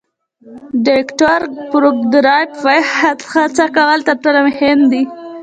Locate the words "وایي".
2.65-2.81